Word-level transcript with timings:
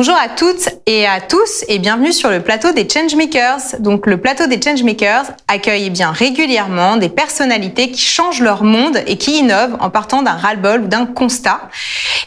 Bonjour 0.00 0.16
à 0.16 0.30
toutes 0.30 0.70
et 0.86 1.06
à 1.06 1.20
tous 1.20 1.62
et 1.68 1.78
bienvenue 1.78 2.14
sur 2.14 2.30
le 2.30 2.40
plateau 2.40 2.72
des 2.72 2.88
Changemakers. 2.88 3.78
Donc 3.80 4.06
le 4.06 4.16
plateau 4.16 4.46
des 4.46 4.58
Changemakers 4.58 5.26
accueille 5.46 5.88
eh 5.88 5.90
bien 5.90 6.10
régulièrement 6.10 6.96
des 6.96 7.10
personnalités 7.10 7.90
qui 7.90 8.00
changent 8.00 8.40
leur 8.40 8.64
monde 8.64 8.98
et 9.06 9.18
qui 9.18 9.40
innovent 9.40 9.76
en 9.78 9.90
partant 9.90 10.22
d'un 10.22 10.32
ras-le-bol 10.32 10.84
ou 10.84 10.86
d'un 10.86 11.04
constat. 11.04 11.68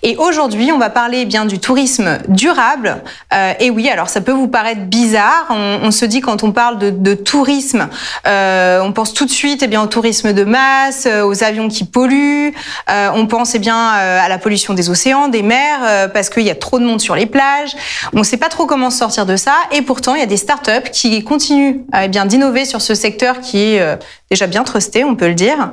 Et 0.04 0.18
aujourd'hui, 0.18 0.72
on 0.72 0.78
va 0.78 0.92
parler 0.92 1.22
eh 1.22 1.26
bien 1.26 1.46
du 1.46 1.58
tourisme 1.58 2.20
durable. 2.28 3.02
Euh, 3.34 3.54
et 3.60 3.72
oui, 3.72 3.90
alors 3.90 4.10
ça 4.10 4.22
peut 4.22 4.34
vous 4.34 4.50
paraître 4.50 4.82
bizarre. 4.82 5.48
On, 5.50 5.90
se 5.90 6.06
dit 6.06 6.22
quand 6.22 6.44
on 6.44 6.52
parle 6.52 6.78
de, 6.78 7.14
tourisme, 7.16 7.88
euh, 8.28 8.82
on 8.84 8.92
pense 8.92 9.16
tout 9.16 9.26
de 9.26 9.32
suite 9.32 9.64
eh 9.64 9.68
bien 9.68 9.82
au 9.82 9.88
tourisme 9.88 10.34
de 10.34 10.44
masse, 10.44 11.08
euh, 11.08 11.26
aux 11.26 11.44
avions 11.44 11.70
qui 11.70 11.86
polluent. 11.86 12.54
On 12.88 13.26
pense 13.26 13.56
eh 13.56 13.60
bien 13.60 13.78
à 13.78 14.30
la 14.30 14.38
pollution 14.38 14.76
des 14.76 14.92
océans, 14.92 15.28
des 15.28 15.42
mers, 15.42 16.12
parce 16.14 16.30
qu'il 16.30 16.44
y 16.44 16.52
a 16.52 16.56
trop 16.56 16.78
de 16.78 16.86
monde 16.86 17.02
sur 17.02 17.16
les 17.16 17.26
plages 17.26 17.63
on 18.14 18.20
ne 18.20 18.24
sait 18.24 18.38
pas 18.38 18.50
trop 18.50 18.66
comment 18.66 18.90
sortir 18.90 19.26
de 19.26 19.36
ça. 19.36 19.56
Et 19.72 19.82
pourtant, 19.82 20.16
il 20.16 20.20
y 20.20 20.24
a 20.24 20.28
des 20.28 20.38
startups 20.38 20.90
qui 20.92 21.24
continuent 21.24 21.82
eh 22.02 22.08
bien 22.08 22.26
d'innover 22.26 22.66
sur 22.66 22.82
ce 22.82 22.96
secteur 22.96 23.40
qui 23.42 23.58
est 23.60 23.82
euh, 23.82 23.96
déjà 24.30 24.48
bien 24.48 24.64
trusté, 24.64 25.04
on 25.04 25.16
peut 25.16 25.28
le 25.28 25.36
dire, 25.36 25.72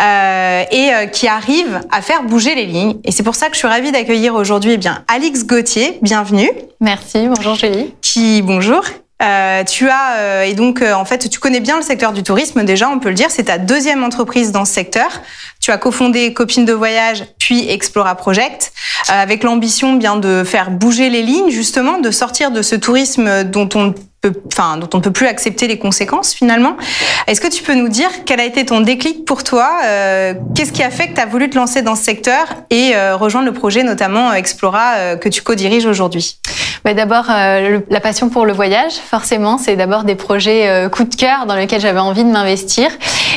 euh, 0.00 0.64
et 0.70 0.92
euh, 0.92 1.06
qui 1.06 1.28
arrivent 1.28 1.80
à 1.90 2.02
faire 2.02 2.22
bouger 2.22 2.54
les 2.54 2.66
lignes. 2.66 2.96
Et 3.04 3.12
c'est 3.12 3.22
pour 3.22 3.34
ça 3.34 3.48
que 3.48 3.54
je 3.54 3.58
suis 3.58 3.68
ravie 3.68 3.92
d'accueillir 3.92 4.34
aujourd'hui 4.34 4.72
eh 4.72 4.78
bien 4.78 5.04
Alix 5.08 5.44
Gauthier. 5.44 5.98
Bienvenue. 6.02 6.50
Merci. 6.80 7.28
Bonjour 7.28 7.54
Julie. 7.54 7.94
Qui 8.00 8.42
bonjour. 8.42 8.82
Euh, 9.20 9.64
tu 9.64 9.88
as 9.88 10.16
euh, 10.16 10.42
et 10.42 10.54
donc 10.54 10.80
euh, 10.80 10.94
en 10.94 11.04
fait 11.04 11.28
tu 11.28 11.38
connais 11.38 11.60
bien 11.60 11.76
le 11.76 11.82
secteur 11.82 12.14
du 12.14 12.22
tourisme 12.22 12.64
déjà 12.64 12.88
on 12.88 12.98
peut 13.00 13.10
le 13.10 13.14
dire 13.14 13.30
c'est 13.30 13.44
ta 13.44 13.58
deuxième 13.58 14.02
entreprise 14.02 14.50
dans 14.50 14.64
ce 14.64 14.72
secteur. 14.72 15.20
Tu 15.60 15.70
as 15.70 15.76
cofondé 15.76 16.32
Copine 16.32 16.64
de 16.64 16.72
voyage 16.72 17.24
puis 17.38 17.68
Explora 17.68 18.14
Project 18.14 18.72
avec 19.08 19.42
l'ambition 19.42 19.94
bien 19.94 20.16
de 20.16 20.42
faire 20.42 20.70
bouger 20.70 21.10
les 21.10 21.22
lignes 21.22 21.50
justement 21.50 21.98
de 21.98 22.10
sortir 22.10 22.50
de 22.50 22.62
ce 22.62 22.76
tourisme 22.76 23.44
dont 23.44 23.68
on 23.74 23.94
dont 24.22 24.88
on 24.92 24.98
ne 24.98 25.02
peut 25.02 25.12
plus 25.12 25.26
accepter 25.26 25.66
les 25.66 25.78
conséquences 25.78 26.34
finalement. 26.34 26.76
Est-ce 27.26 27.40
que 27.40 27.48
tu 27.48 27.62
peux 27.62 27.74
nous 27.74 27.88
dire 27.88 28.10
quel 28.26 28.38
a 28.38 28.44
été 28.44 28.66
ton 28.66 28.80
déclic 28.80 29.24
pour 29.24 29.44
toi 29.44 29.80
euh, 29.84 30.34
Qu'est-ce 30.54 30.72
qui 30.72 30.82
a 30.82 30.90
fait 30.90 31.08
que 31.08 31.14
tu 31.14 31.20
as 31.20 31.26
voulu 31.26 31.48
te 31.48 31.56
lancer 31.56 31.80
dans 31.80 31.94
ce 31.94 32.02
secteur 32.02 32.46
et 32.68 32.94
euh, 32.94 33.16
rejoindre 33.16 33.46
le 33.46 33.54
projet 33.54 33.82
notamment 33.82 34.32
Explora 34.34 34.94
euh, 34.96 35.16
que 35.16 35.30
tu 35.30 35.42
co-diriges 35.42 35.86
aujourd'hui? 35.86 36.38
Bah 36.84 36.94
D'abord, 36.94 37.26
la 37.28 38.00
passion 38.00 38.30
pour 38.30 38.46
le 38.46 38.54
voyage, 38.54 38.94
forcément, 38.94 39.58
c'est 39.58 39.76
d'abord 39.76 40.04
des 40.04 40.14
projets 40.14 40.88
coup 40.90 41.04
de 41.04 41.14
cœur 41.14 41.44
dans 41.44 41.54
lesquels 41.54 41.82
j'avais 41.82 42.00
envie 42.00 42.24
de 42.24 42.30
m'investir. 42.30 42.88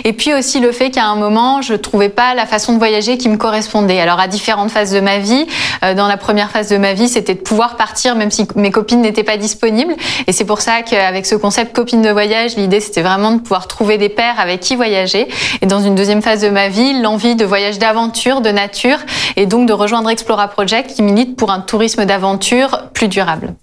Et 0.05 0.13
puis 0.13 0.33
aussi 0.33 0.61
le 0.61 0.71
fait 0.71 0.91
qu'à 0.91 1.03
un 1.03 1.17
moment, 1.17 1.61
je 1.61 1.73
trouvais 1.73 2.07
pas 2.07 2.35
la 2.35 2.45
façon 2.45 2.71
de 2.71 2.77
voyager 2.77 3.17
qui 3.17 3.27
me 3.27 3.35
correspondait. 3.35 3.99
Alors 3.99 4.21
à 4.21 4.29
différentes 4.29 4.71
phases 4.71 4.93
de 4.93 5.01
ma 5.01 5.17
vie, 5.17 5.45
dans 5.81 6.07
la 6.07 6.15
première 6.15 6.51
phase 6.51 6.69
de 6.69 6.77
ma 6.77 6.93
vie, 6.93 7.09
c'était 7.09 7.33
de 7.33 7.41
pouvoir 7.41 7.75
partir 7.75 8.15
même 8.15 8.31
si 8.31 8.47
mes 8.55 8.71
copines 8.71 9.01
n'étaient 9.01 9.25
pas 9.25 9.35
disponibles. 9.35 9.93
Et 10.25 10.31
c'est 10.31 10.45
pour 10.45 10.61
ça 10.61 10.72
qu'avec 10.81 11.25
ce 11.25 11.35
concept 11.35 11.75
copine 11.75 12.01
de 12.01 12.09
voyage, 12.09 12.55
l'idée 12.55 12.79
c'était 12.79 13.01
vraiment 13.01 13.31
de 13.33 13.41
pouvoir 13.41 13.67
trouver 13.67 13.97
des 13.97 14.09
pairs 14.09 14.39
avec 14.39 14.59
qui 14.59 14.75
voyager. 14.75 15.27
Et 15.61 15.65
dans 15.65 15.81
une 15.81 15.95
deuxième 15.95 16.21
phase 16.21 16.41
de 16.41 16.49
ma 16.49 16.69
vie, 16.69 17.01
l'envie 17.01 17.35
de 17.35 17.45
voyage 17.45 17.79
d'aventure, 17.79 18.41
de 18.41 18.49
nature, 18.49 18.97
et 19.35 19.45
donc 19.45 19.67
de 19.67 19.73
rejoindre 19.73 20.09
Explora 20.09 20.47
Project 20.47 20.95
qui 20.95 21.03
milite 21.03 21.35
pour 21.35 21.51
un 21.51 21.59
tourisme 21.59 22.05
d'aventure 22.05 22.89
plus 22.93 23.07
durable. 23.07 23.53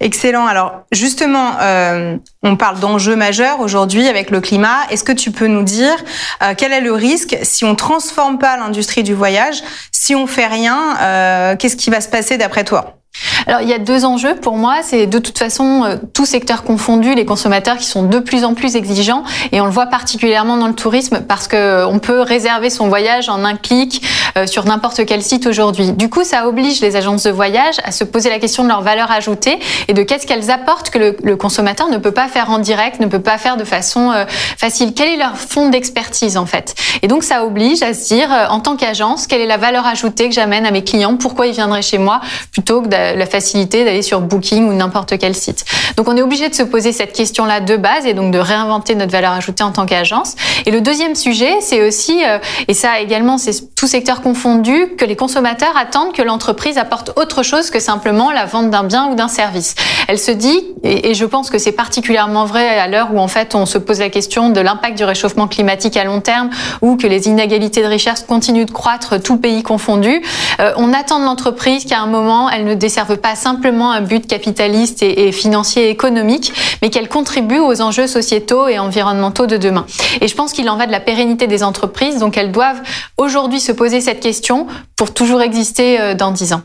Excellent. 0.00 0.46
Alors 0.46 0.82
justement, 0.92 1.52
euh, 1.60 2.16
on 2.42 2.56
parle 2.56 2.80
d'enjeux 2.80 3.16
majeurs 3.16 3.60
aujourd'hui 3.60 4.08
avec 4.08 4.30
le 4.30 4.40
climat. 4.40 4.86
Est-ce 4.90 5.04
que 5.04 5.12
tu 5.12 5.30
peux 5.30 5.46
nous 5.46 5.62
dire 5.62 5.94
euh, 6.42 6.54
quel 6.56 6.72
est 6.72 6.80
le 6.80 6.92
risque 6.92 7.36
si 7.42 7.64
on 7.64 7.74
transforme 7.74 8.38
pas 8.38 8.56
l'industrie 8.56 9.02
du 9.02 9.14
voyage, 9.14 9.62
si 9.92 10.14
on 10.14 10.26
fait 10.26 10.46
rien, 10.46 10.96
euh, 11.00 11.56
qu'est-ce 11.56 11.76
qui 11.76 11.90
va 11.90 12.00
se 12.00 12.08
passer 12.08 12.36
d'après 12.36 12.64
toi? 12.64 12.98
Alors 13.46 13.60
il 13.60 13.68
y 13.68 13.72
a 13.72 13.78
deux 13.78 14.04
enjeux 14.04 14.36
pour 14.36 14.56
moi, 14.56 14.76
c'est 14.82 15.06
de 15.06 15.18
toute 15.18 15.38
façon 15.38 15.84
euh, 15.84 15.96
tout 16.12 16.26
secteur 16.26 16.62
confondu, 16.64 17.14
les 17.14 17.24
consommateurs 17.24 17.76
qui 17.76 17.86
sont 17.86 18.02
de 18.02 18.18
plus 18.18 18.44
en 18.44 18.54
plus 18.54 18.76
exigeants. 18.76 19.24
Et 19.52 19.60
on 19.60 19.66
le 19.66 19.70
voit 19.70 19.86
particulièrement 19.86 20.56
dans 20.56 20.66
le 20.66 20.74
tourisme 20.74 21.20
parce 21.26 21.48
que 21.48 21.56
euh, 21.56 21.86
on 21.86 21.98
peut 21.98 22.20
réserver 22.20 22.70
son 22.70 22.88
voyage 22.88 23.28
en 23.28 23.44
un 23.44 23.56
clic 23.56 24.02
euh, 24.36 24.46
sur 24.46 24.64
n'importe 24.64 25.04
quel 25.04 25.22
site 25.22 25.46
aujourd'hui. 25.46 25.92
Du 25.92 26.08
coup, 26.08 26.24
ça 26.24 26.48
oblige 26.48 26.80
les 26.80 26.96
agences 26.96 27.24
de 27.24 27.30
voyage 27.30 27.76
à 27.84 27.92
se 27.92 28.04
poser 28.04 28.30
la 28.30 28.38
question 28.38 28.62
de 28.62 28.68
leur 28.68 28.82
valeur 28.82 29.10
ajoutée 29.10 29.58
et 29.88 29.92
de 29.92 30.02
qu'est-ce 30.02 30.26
qu'elles 30.26 30.50
apportent 30.50 30.90
que 30.90 31.16
le, 31.22 31.36
consommateur 31.36 31.88
ne 31.88 31.98
peut 31.98 32.12
pas 32.12 32.28
faire 32.28 32.50
en 32.50 32.58
direct, 32.58 33.00
ne 33.00 33.06
peut 33.06 33.20
pas 33.20 33.38
faire 33.38 33.56
de 33.56 33.64
façon 33.64 34.12
facile. 34.56 34.94
Quel 34.94 35.08
est 35.08 35.16
leur 35.16 35.36
fond 35.36 35.68
d'expertise 35.68 36.36
en 36.36 36.46
fait? 36.46 36.74
Et 37.02 37.08
donc 37.08 37.24
ça 37.24 37.44
oblige 37.44 37.82
à 37.82 37.92
se 37.92 38.06
dire 38.06 38.30
en 38.50 38.60
tant 38.60 38.76
qu'agence, 38.76 39.26
quelle 39.26 39.40
est 39.40 39.46
la 39.46 39.56
valeur 39.56 39.86
ajoutée 39.86 40.28
que 40.28 40.34
j'amène 40.34 40.64
à 40.64 40.70
mes 40.70 40.84
clients, 40.84 41.16
pourquoi 41.16 41.46
ils 41.46 41.54
viendraient 41.54 41.82
chez 41.82 41.98
moi? 41.98 42.20
Plutôt 42.52 42.82
que 42.82 42.88
la 43.14 43.26
facilité 43.26 43.84
d'aller 43.84 44.02
sur 44.02 44.20
Booking 44.20 44.68
ou 44.68 44.72
n'importe 44.72 45.18
quel 45.18 45.34
site. 45.34 45.64
Donc 45.96 46.08
on 46.08 46.16
est 46.16 46.22
obligé 46.22 46.48
de 46.48 46.54
se 46.54 46.62
poser 46.62 46.92
cette 46.92 47.12
question-là 47.12 47.60
de 47.60 47.76
base 47.76 48.06
et 48.06 48.14
donc 48.14 48.32
de 48.32 48.38
réinventer 48.38 48.94
notre 48.94 49.12
valeur 49.12 49.32
ajoutée 49.32 49.64
en 49.64 49.72
tant 49.72 49.86
qu'agence. 49.86 50.34
Et 50.66 50.70
le 50.70 50.80
deuxième 50.80 51.14
sujet, 51.14 51.60
c'est 51.60 51.86
aussi, 51.86 52.24
euh, 52.24 52.38
et 52.68 52.74
ça 52.74 53.00
également 53.00 53.38
c'est 53.38 53.74
tout 53.74 53.86
secteur 53.86 54.22
confondu, 54.22 54.94
que 54.96 55.04
les 55.04 55.16
consommateurs 55.16 55.76
attendent 55.76 56.12
que 56.12 56.22
l'entreprise 56.22 56.78
apporte 56.78 57.12
autre 57.16 57.42
chose 57.42 57.70
que 57.70 57.80
simplement 57.80 58.30
la 58.30 58.46
vente 58.46 58.70
d'un 58.70 58.84
bien 58.84 59.08
ou 59.10 59.14
d'un 59.14 59.28
service. 59.28 59.74
Elle 60.08 60.18
se 60.18 60.30
dit, 60.30 60.64
et 60.82 61.14
je 61.14 61.24
pense 61.24 61.50
que 61.50 61.58
c'est 61.58 61.72
particulièrement 61.72 62.44
vrai 62.44 62.78
à 62.78 62.88
l'heure 62.88 63.08
où 63.12 63.18
en 63.18 63.28
fait 63.28 63.54
on 63.54 63.66
se 63.66 63.78
pose 63.78 64.00
la 64.00 64.10
question 64.10 64.50
de 64.50 64.60
l'impact 64.60 64.96
du 64.96 65.04
réchauffement 65.04 65.48
climatique 65.48 65.96
à 65.96 66.04
long 66.04 66.20
terme 66.20 66.50
ou 66.82 66.96
que 66.96 67.06
les 67.06 67.26
inégalités 67.26 67.82
de 67.82 67.86
richesse 67.86 68.24
continuent 68.26 68.66
de 68.66 68.70
croître, 68.70 69.20
tout 69.20 69.36
pays 69.36 69.62
confondu, 69.62 70.22
euh, 70.60 70.72
on 70.76 70.92
attend 70.92 71.20
de 71.20 71.24
l'entreprise 71.24 71.84
qu'à 71.84 72.00
un 72.00 72.06
moment 72.06 72.50
elle 72.50 72.64
ne 72.64 72.74
desserve 72.94 73.16
pas 73.16 73.34
simplement 73.34 73.90
un 73.90 74.02
but 74.02 74.24
capitaliste 74.24 75.02
et, 75.02 75.32
financier 75.32 75.86
et 75.86 75.90
économique, 75.90 76.52
mais 76.80 76.90
qu'elle 76.90 77.08
contribue 77.08 77.58
aux 77.58 77.80
enjeux 77.80 78.06
sociétaux 78.06 78.68
et 78.68 78.78
environnementaux 78.78 79.46
de 79.46 79.56
demain. 79.56 79.84
Et 80.20 80.28
je 80.28 80.34
pense 80.36 80.52
qu'il 80.52 80.70
en 80.70 80.76
va 80.76 80.86
de 80.86 80.92
la 80.92 81.00
pérennité 81.00 81.48
des 81.48 81.64
entreprises, 81.64 82.18
donc 82.18 82.38
elles 82.38 82.52
doivent 82.52 82.80
aujourd'hui 83.16 83.58
se 83.58 83.72
poser 83.72 84.00
cette 84.00 84.20
question 84.20 84.68
pour 84.94 85.12
toujours 85.12 85.42
exister 85.42 86.00
euh, 86.00 86.14
dans 86.14 86.30
dix 86.30 86.52
ans. 86.52 86.62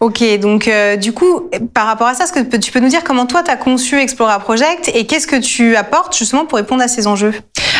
Ok, 0.00 0.24
donc 0.40 0.66
euh, 0.66 0.96
du 0.96 1.12
coup, 1.12 1.48
par 1.72 1.86
rapport 1.86 2.08
à 2.08 2.14
ça, 2.14 2.24
tu 2.60 2.72
peux 2.72 2.80
nous 2.80 2.88
dire 2.88 3.04
comment 3.04 3.26
toi 3.26 3.44
tu 3.44 3.50
as 3.52 3.56
conçu 3.56 4.00
Explora 4.00 4.40
Project 4.40 4.90
et 4.94 5.06
qu'est-ce 5.06 5.28
que 5.28 5.36
tu 5.36 5.76
apportes 5.76 6.16
justement 6.16 6.44
pour 6.44 6.58
répondre 6.58 6.82
à 6.82 6.88
ces 6.88 7.06
enjeux? 7.06 7.34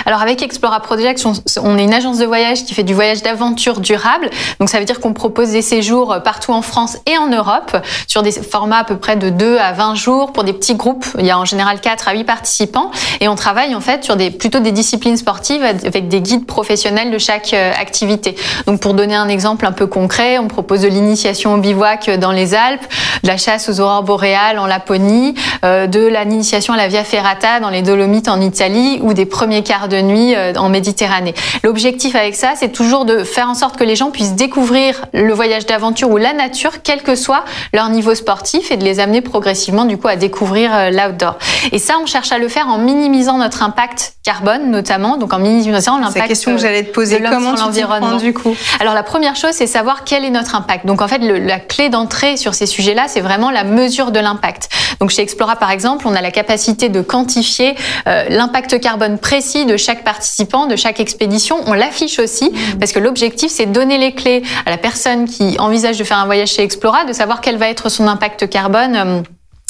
Alors 0.06 0.22
avec 0.22 0.41
Explora 0.41 0.81
Project, 0.81 1.25
on 1.61 1.78
est 1.78 1.84
une 1.84 1.93
agence 1.93 2.19
de 2.19 2.25
voyage 2.25 2.65
qui 2.65 2.75
fait 2.75 2.84
du 2.84 2.94
voyage 2.94 3.22
d'aventure 3.22 3.81
durable. 3.81 4.31
Donc 4.61 4.69
ça 4.69 4.78
veut 4.78 4.84
dire 4.84 5.00
qu'on 5.00 5.12
propose 5.12 5.50
des 5.50 5.62
séjours 5.62 6.17
partout 6.25 6.53
en 6.53 6.62
France 6.62 6.99
et 7.06 7.19
en 7.19 7.28
Europe 7.28 7.77
sur 8.06 8.22
des 8.22 8.31
formats 8.31 8.78
à 8.78 8.84
peu 8.84 8.97
près 8.97 9.16
de 9.16 9.31
2 9.31 9.59
à 9.59 9.72
20 9.72 9.97
jours 9.97 10.33
pour 10.33 10.45
des 10.45 10.53
petits 10.53 10.77
groupes. 10.77 11.05
Il 11.19 11.27
y 11.27 11.31
a 11.31 11.39
en 11.39 11.45
général 11.45 11.81
4 11.81 12.09
à 12.09 12.12
8 12.12 12.25
participants 12.25 12.93
et 13.21 13.28
on 13.28 13.34
travaille 13.34 13.75
en 13.75 13.81
fait 13.81 14.05
sur 14.05 14.15
des 14.16 14.31
plutôt 14.31 14.61
des 14.61 14.72
disciplines 14.72 15.16
sportives 15.16 15.62
avec 15.62 16.09
des 16.09 16.21
guides 16.21 16.47
professionnels 16.47 17.11
de 17.11 17.19
chaque 17.19 17.53
euh, 17.53 17.72
activité. 17.77 18.37
Donc 18.66 18.81
pour 18.81 18.95
donner 18.95 19.16
un 19.16 19.28
exemple 19.28 19.66
un 19.66 19.72
peu 19.72 19.89
concret, 19.89 20.39
on 20.39 20.47
propose 20.47 20.83
de 20.83 20.89
l'initiation 20.89 21.55
au 21.55 21.59
bivouac 21.59 22.11
dans 22.11 22.33
les 22.33 22.55
Alpes, 22.55 22.87
de 23.22 23.28
la 23.28 23.37
chasse 23.37 23.69
aux 23.69 23.81
aurores 23.81 24.05
boréales 24.05 24.61
en 24.61 24.66
Laponie, 24.66 25.34
euh, 25.65 25.89
de 25.89 26.06
l'initiation 26.06 26.75
à 26.75 26.77
la 26.77 26.87
Via 26.87 27.03
Ferrata 27.03 27.59
dans 27.61 27.71
les 27.71 27.83
Dolomites 27.83 28.28
en 28.28 28.41
Italie 28.41 29.00
ou 29.03 29.12
des 29.12 29.27
premiers 29.27 29.62
quarts 29.62 29.89
de 29.89 29.96
nuit 30.01 30.34
euh, 30.34 30.53
en 30.57 30.69
Méditerranée. 30.69 31.34
L'objectif 31.62 32.15
avec 32.15 32.34
ça, 32.34 32.53
c'est 32.57 32.71
toujours 32.71 33.05
de 33.05 33.25
faire 33.25 33.49
en 33.49 33.55
sorte 33.55 33.77
que 33.77 33.84
les 33.84 33.97
gens 33.97 34.11
puissent 34.11 34.34
découvrir 34.34 35.05
le 35.12 35.33
voyage 35.33 35.67
d'aventure 35.67 36.11
ou 36.11 36.17
la 36.17 36.33
nature, 36.33 36.83
quel 36.83 37.03
que 37.03 37.15
soit 37.15 37.45
leur 37.73 37.89
niveau 37.89 38.15
sportif, 38.15 38.71
et 38.71 38.77
de 38.77 38.84
les 38.84 39.01
amener 39.01 39.21
progressivement 39.21 39.84
du 39.84 39.98
coup 39.98 40.09
à 40.09 40.16
découvrir 40.16 40.71
euh, 40.75 40.91
l'outdoor. 40.91 41.39
Et 41.72 41.78
ça, 41.78 41.95
on 42.03 42.07
cherche 42.07 42.33
à 42.33 42.39
le 42.39 42.48
faire 42.48 42.69
en 42.69 42.78
minimisant 42.78 43.39
notre 43.39 43.63
impact 43.63 44.15
carbone, 44.25 44.71
notamment, 44.71 45.16
donc 45.16 45.33
en 45.33 45.39
minimisant 45.39 45.99
l'impact. 45.99 46.13
C'est 46.13 46.19
la 46.19 46.28
question 46.28 46.53
que 46.53 46.60
j'allais 46.60 46.83
te 46.83 46.92
poser. 46.92 47.21
Comment 47.21 47.57
sur 47.57 47.66
l'environnement 47.66 48.16
du 48.16 48.34
coup? 48.34 48.54
Alors 48.81 48.95
la 48.95 49.03
première 49.03 49.37
chose, 49.37 49.53
c'est 49.53 49.66
savoir 49.66 50.04
quel 50.04 50.25
est 50.25 50.31
notre 50.31 50.54
impact. 50.54 50.87
Donc 50.87 51.01
en 51.01 51.09
fait, 51.09 51.19
le, 51.19 51.39
la 51.39 51.59
clé 51.59 51.89
d'entrée 51.89 52.37
sur 52.37 52.54
ces 52.54 52.66
sujets-là, 52.66 53.04
c'est 53.09 53.21
vraiment 53.21 53.51
la 53.51 53.65
mesure 53.65 54.10
de 54.10 54.21
l'impact. 54.21 54.69
Donc 55.01 55.10
chez 55.10 55.22
Explora, 55.22 55.57
par 55.57 55.71
exemple, 55.71 56.07
on 56.09 56.15
a 56.15 56.21
la 56.21 56.31
capacité 56.31 56.89
de 56.89 57.01
quantifier 57.01 57.75
euh, 58.07 58.25
l'impact 58.28 58.81
carbone 58.81 59.19
précis 59.19 59.65
de 59.65 59.77
chaque 59.86 60.03
participant, 60.03 60.66
de 60.66 60.74
chaque 60.74 60.98
expédition. 60.98 61.56
On 61.66 61.72
l'affiche 61.72 62.18
aussi 62.18 62.50
mmh. 62.50 62.78
parce 62.80 62.92
que 62.92 62.98
l'objectif, 62.98 63.50
c'est 63.50 63.66
de 63.66 63.72
donner 63.72 63.98
les 63.98 64.12
clés 64.12 64.42
à 64.65 64.71
la 64.71 64.78
personne 64.78 65.27
qui 65.27 65.56
envisage 65.59 65.98
de 65.98 66.04
faire 66.04 66.18
un 66.18 66.27
voyage 66.27 66.50
chez 66.50 66.62
Explora, 66.62 67.04
de 67.04 67.12
savoir 67.12 67.41
quel 67.41 67.56
va 67.56 67.68
être 67.68 67.88
son 67.88 68.09
impact 68.09 68.48
carbone. 68.50 69.22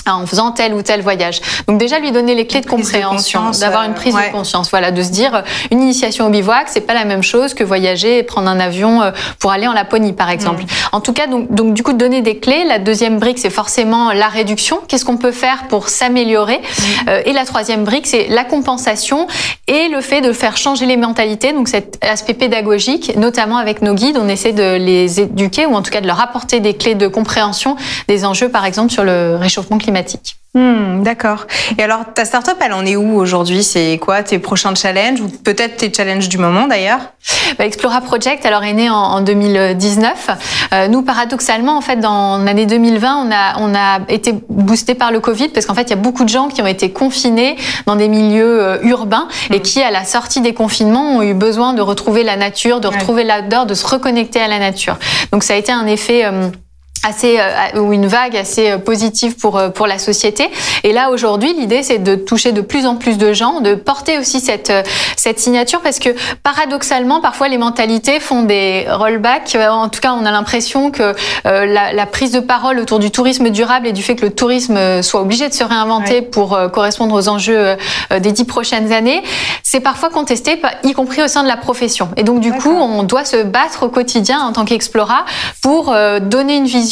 Euh, 0.06 0.10
en 0.16 0.26
faisant 0.26 0.50
tel 0.50 0.74
ou 0.74 0.82
tel 0.82 1.02
voyage. 1.02 1.40
Donc 1.68 1.78
déjà 1.78 1.98
lui 1.98 2.12
donner 2.12 2.34
les 2.34 2.46
clés 2.46 2.60
de 2.60 2.66
compréhension, 2.66 3.50
d'avoir 3.60 3.84
une 3.84 3.94
prise 3.94 4.14
de 4.14 4.32
conscience, 4.32 4.70
voilà, 4.70 4.90
de 4.90 5.02
se 5.02 5.10
dire 5.10 5.42
une 5.70 5.82
initiation 5.82 6.26
au 6.26 6.30
bivouac, 6.30 6.68
c'est 6.68 6.80
pas 6.80 6.94
la 6.94 7.04
même 7.04 7.22
chose 7.22 7.54
que 7.54 7.64
voyager 7.64 8.18
et 8.18 8.22
prendre 8.22 8.48
un 8.48 8.60
avion 8.60 9.12
pour 9.38 9.52
aller 9.52 9.66
en 9.66 9.72
Laponie 9.72 10.12
par 10.12 10.30
exemple. 10.30 10.62
Mm. 10.62 10.66
En 10.92 11.00
tout 11.00 11.12
cas, 11.12 11.26
donc, 11.26 11.52
donc 11.52 11.74
du 11.74 11.82
coup 11.82 11.92
donner 11.92 12.22
des 12.22 12.38
clés. 12.38 12.64
La 12.64 12.78
deuxième 12.78 13.18
brique, 13.18 13.38
c'est 13.38 13.50
forcément 13.50 14.12
la 14.12 14.28
réduction. 14.28 14.80
Qu'est-ce 14.88 15.04
qu'on 15.04 15.16
peut 15.16 15.32
faire 15.32 15.66
pour 15.68 15.88
s'améliorer? 15.88 16.58
Mm. 16.58 17.10
Et 17.26 17.32
la 17.32 17.44
troisième 17.44 17.84
brique, 17.84 18.06
c'est 18.06 18.28
la 18.28 18.44
compensation 18.44 19.26
et 19.66 19.88
le 19.88 20.00
fait 20.00 20.20
de 20.20 20.32
faire 20.32 20.56
changer 20.56 20.86
les 20.86 20.96
mentalités. 20.96 21.52
Donc 21.52 21.68
cet 21.68 21.98
aspect 22.02 22.34
pédagogique, 22.34 23.16
notamment 23.16 23.58
avec 23.58 23.82
nos 23.82 23.94
guides, 23.94 24.18
on 24.20 24.28
essaie 24.28 24.52
de 24.52 24.76
les 24.76 25.20
éduquer 25.20 25.66
ou 25.66 25.74
en 25.74 25.82
tout 25.82 25.90
cas 25.90 26.00
de 26.00 26.06
leur 26.06 26.20
apporter 26.20 26.60
des 26.60 26.74
clés 26.74 26.94
de 26.94 27.08
compréhension 27.08 27.76
des 28.08 28.24
enjeux, 28.24 28.48
par 28.48 28.64
exemple, 28.64 28.92
sur 28.92 29.04
le 29.04 29.36
réchauffement 29.36 29.78
climatique. 29.78 29.95
Hmm, 30.56 31.02
d'accord. 31.02 31.46
Et 31.76 31.82
alors, 31.82 32.00
ta 32.14 32.24
startup, 32.24 32.56
elle 32.64 32.72
en 32.72 32.86
est 32.86 32.96
où 32.96 33.14
aujourd'hui? 33.18 33.62
C'est 33.62 33.98
quoi 34.00 34.22
tes 34.22 34.38
prochains 34.38 34.74
challenges 34.74 35.20
ou 35.20 35.28
peut-être 35.28 35.76
tes 35.76 35.92
challenges 35.92 36.30
du 36.30 36.38
moment 36.38 36.66
d'ailleurs? 36.66 37.00
Bah, 37.58 37.66
Explora 37.66 38.00
Project, 38.00 38.46
alors 38.46 38.64
est 38.64 38.72
né 38.72 38.88
en, 38.88 39.20
2019. 39.20 40.30
Euh, 40.72 40.88
nous, 40.88 41.02
paradoxalement, 41.02 41.76
en 41.76 41.82
fait, 41.82 41.96
dans 41.96 42.38
l'année 42.38 42.64
2020, 42.64 43.26
on 43.26 43.30
a 43.30 43.60
on 43.60 43.74
a 43.74 43.98
été 44.08 44.32
boosté 44.48 44.94
par 44.94 45.12
le 45.12 45.20
Covid 45.20 45.48
parce 45.48 45.66
qu'en 45.66 45.74
fait, 45.74 45.82
il 45.82 45.90
y 45.90 45.92
a 45.92 45.96
beaucoup 45.96 46.24
de 46.24 46.30
gens 46.30 46.48
qui 46.48 46.62
ont 46.62 46.66
été 46.66 46.90
confinés 46.90 47.56
dans 47.84 47.96
des 47.96 48.08
milieux 48.08 48.62
euh, 48.62 48.78
urbains 48.82 49.28
et 49.50 49.58
hmm. 49.58 49.62
qui, 49.62 49.82
à 49.82 49.90
la 49.90 50.04
sortie 50.04 50.40
des 50.40 50.54
confinements, 50.54 51.18
ont 51.18 51.22
eu 51.22 51.34
besoin 51.34 51.74
de 51.74 51.82
retrouver 51.82 52.22
la 52.22 52.36
nature, 52.36 52.80
de 52.80 52.88
retrouver 52.88 53.24
l'odeur, 53.24 53.66
de 53.66 53.74
se 53.74 53.86
reconnecter 53.86 54.40
à 54.40 54.48
la 54.48 54.58
nature. 54.58 54.96
Donc, 55.32 55.42
ça 55.42 55.52
a 55.52 55.56
été 55.56 55.70
un 55.70 55.86
effet 55.86 56.24
euh, 56.24 56.48
assez 57.04 57.38
euh, 57.38 57.80
ou 57.80 57.92
une 57.92 58.06
vague 58.06 58.36
assez 58.36 58.70
euh, 58.70 58.78
positive 58.78 59.36
pour 59.36 59.58
euh, 59.58 59.68
pour 59.68 59.86
la 59.86 59.98
société. 59.98 60.48
Et 60.84 60.92
là 60.92 61.10
aujourd'hui, 61.10 61.54
l'idée 61.54 61.82
c'est 61.82 61.98
de 61.98 62.14
toucher 62.14 62.52
de 62.52 62.60
plus 62.60 62.86
en 62.86 62.96
plus 62.96 63.18
de 63.18 63.32
gens, 63.32 63.60
de 63.60 63.74
porter 63.74 64.18
aussi 64.18 64.40
cette 64.40 64.72
cette 65.16 65.38
signature 65.38 65.80
parce 65.80 65.98
que 65.98 66.10
paradoxalement, 66.42 67.20
parfois 67.20 67.48
les 67.48 67.58
mentalités 67.58 68.20
font 68.20 68.42
des 68.42 68.86
rollbacks. 68.88 69.56
En 69.56 69.88
tout 69.88 70.00
cas, 70.00 70.12
on 70.12 70.24
a 70.24 70.30
l'impression 70.30 70.90
que 70.90 71.14
la, 71.44 71.92
la, 71.92 72.06
prise 72.06 72.30
de 72.30 72.40
parole 72.40 72.78
autour 72.78 72.98
du 72.98 73.10
tourisme 73.10 73.50
durable 73.50 73.86
et 73.86 73.92
du 73.92 74.02
fait 74.02 74.16
que 74.16 74.26
le 74.26 74.32
tourisme 74.32 75.02
soit 75.02 75.20
obligé 75.20 75.48
de 75.48 75.54
se 75.54 75.64
réinventer 75.64 76.22
pour 76.22 76.58
correspondre 76.72 77.14
aux 77.14 77.28
enjeux 77.28 77.76
des 78.18 78.32
dix 78.32 78.44
prochaines 78.44 78.92
années, 78.92 79.22
c'est 79.62 79.80
parfois 79.80 80.10
contesté, 80.10 80.60
y 80.84 80.92
compris 80.92 81.22
au 81.22 81.28
sein 81.28 81.42
de 81.42 81.48
la 81.48 81.56
profession. 81.56 82.08
Et 82.16 82.22
donc 82.22 82.40
du 82.40 82.52
coup, 82.52 82.70
on 82.70 83.02
doit 83.02 83.24
se 83.24 83.42
battre 83.42 83.84
au 83.84 83.88
quotidien 83.88 84.40
en 84.40 84.52
tant 84.52 84.64
qu'Explora 84.64 85.24
pour 85.62 85.94
donner 86.20 86.56
une 86.56 86.66
vision 86.66 86.85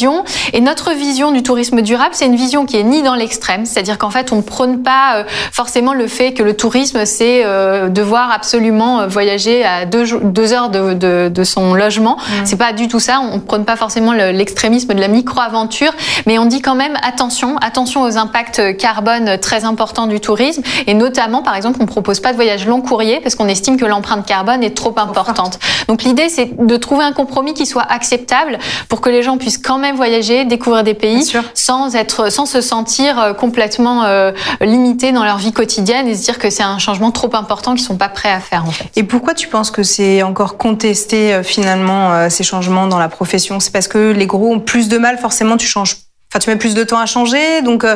et 0.53 0.61
notre 0.61 0.91
vision 0.91 1.31
du 1.31 1.43
tourisme 1.43 1.81
durable, 1.81 2.11
c'est 2.13 2.25
une 2.25 2.35
vision 2.35 2.65
qui 2.65 2.77
est 2.77 2.83
ni 2.83 3.03
dans 3.03 3.15
l'extrême, 3.15 3.65
c'est-à-dire 3.65 3.97
qu'en 3.97 4.09
fait, 4.09 4.31
on 4.31 4.37
ne 4.37 4.41
prône 4.41 4.83
pas 4.83 5.17
euh, 5.17 5.23
forcément 5.51 5.93
le 5.93 6.07
fait 6.07 6.33
que 6.33 6.43
le 6.43 6.55
tourisme, 6.55 7.05
c'est 7.05 7.43
euh, 7.45 7.89
devoir 7.89 8.31
absolument 8.31 9.01
euh, 9.01 9.07
voyager 9.07 9.63
à 9.63 9.85
deux, 9.85 10.05
deux 10.19 10.53
heures 10.53 10.69
de, 10.69 10.93
de, 10.93 11.31
de, 11.33 11.43
son 11.43 11.73
logement. 11.73 12.17
Mmh. 12.17 12.31
C'est 12.45 12.57
pas 12.57 12.73
du 12.73 12.87
tout 12.87 12.99
ça. 12.99 13.19
On 13.19 13.35
ne 13.35 13.41
prône 13.41 13.65
pas 13.65 13.75
forcément 13.75 14.11
l'extrémisme 14.13 14.93
de 14.93 14.99
la 14.99 15.07
micro-aventure, 15.07 15.91
mais 16.25 16.37
on 16.39 16.45
dit 16.45 16.61
quand 16.61 16.75
même 16.75 16.97
attention, 17.03 17.57
attention 17.57 18.01
aux 18.03 18.17
impacts 18.17 18.77
carbone 18.77 19.37
très 19.39 19.63
importants 19.63 20.07
du 20.07 20.19
tourisme. 20.19 20.61
Et 20.87 20.93
notamment, 20.93 21.43
par 21.43 21.55
exemple, 21.55 21.77
on 21.81 21.85
propose 21.85 22.19
pas 22.19 22.31
de 22.31 22.35
voyage 22.35 22.65
long 22.65 22.81
courrier 22.81 23.19
parce 23.21 23.35
qu'on 23.35 23.47
estime 23.47 23.77
que 23.77 23.85
l'empreinte 23.85 24.25
carbone 24.25 24.63
est 24.63 24.75
trop 24.75 24.95
importante. 24.97 25.59
Donc 25.87 26.03
l'idée, 26.03 26.29
c'est 26.29 26.51
de 26.57 26.77
trouver 26.77 27.03
un 27.03 27.13
compromis 27.13 27.53
qui 27.53 27.65
soit 27.65 27.85
acceptable 27.87 28.57
pour 28.89 29.01
que 29.01 29.09
les 29.09 29.23
gens 29.23 29.37
puissent 29.37 29.57
quand 29.57 29.77
même 29.77 29.84
voyager, 29.93 30.45
découvrir 30.45 30.83
des 30.83 30.93
pays 30.93 31.31
sans 31.53 31.95
être, 31.95 32.31
sans 32.31 32.45
se 32.45 32.61
sentir 32.61 33.19
euh, 33.19 33.33
complètement 33.33 34.03
euh, 34.03 34.31
limité 34.61 35.11
dans 35.11 35.23
leur 35.23 35.37
vie 35.37 35.51
quotidienne 35.51 36.07
et 36.07 36.15
se 36.15 36.23
dire 36.23 36.39
que 36.39 36.49
c'est 36.49 36.63
un 36.63 36.77
changement 36.77 37.11
trop 37.11 37.33
important 37.35 37.73
qu'ils 37.75 37.85
sont 37.85 37.97
pas 37.97 38.09
prêts 38.09 38.31
à 38.31 38.39
faire 38.39 38.65
en 38.65 38.71
fait. 38.71 38.85
Et 38.95 39.03
pourquoi 39.03 39.33
tu 39.33 39.47
penses 39.47 39.71
que 39.71 39.83
c'est 39.83 40.23
encore 40.23 40.57
contesté 40.57 41.33
euh, 41.33 41.43
finalement 41.43 42.29
ces 42.29 42.43
changements 42.43 42.87
dans 42.87 42.99
la 42.99 43.09
profession? 43.09 43.59
C'est 43.59 43.71
parce 43.71 43.87
que 43.87 44.11
les 44.11 44.27
gros 44.27 44.53
ont 44.53 44.59
plus 44.59 44.89
de 44.89 44.97
mal, 44.97 45.17
forcément 45.17 45.57
tu 45.57 45.67
changes 45.67 45.97
tu 46.39 46.49
mets 46.49 46.55
plus 46.55 46.73
de 46.73 46.83
temps 46.83 46.99
à 46.99 47.05
changer, 47.05 47.61
donc. 47.61 47.83
Euh, 47.83 47.95